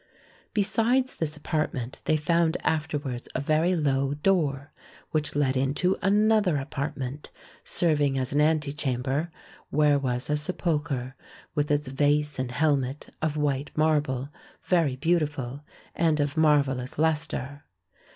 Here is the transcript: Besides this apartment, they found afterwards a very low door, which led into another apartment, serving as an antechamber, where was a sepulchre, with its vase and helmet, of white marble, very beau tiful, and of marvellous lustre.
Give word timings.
Besides 0.55 1.15
this 1.17 1.37
apartment, 1.37 2.01
they 2.05 2.17
found 2.17 2.57
afterwards 2.63 3.29
a 3.35 3.39
very 3.39 3.75
low 3.75 4.15
door, 4.15 4.71
which 5.11 5.35
led 5.35 5.55
into 5.55 5.95
another 6.01 6.57
apartment, 6.57 7.29
serving 7.63 8.17
as 8.17 8.33
an 8.33 8.41
antechamber, 8.41 9.29
where 9.69 9.99
was 9.99 10.27
a 10.27 10.37
sepulchre, 10.37 11.15
with 11.53 11.69
its 11.69 11.87
vase 11.89 12.39
and 12.39 12.49
helmet, 12.49 13.15
of 13.21 13.37
white 13.37 13.69
marble, 13.77 14.29
very 14.63 14.95
beau 14.95 15.19
tiful, 15.19 15.61
and 15.93 16.19
of 16.19 16.35
marvellous 16.35 16.97
lustre. 16.97 17.63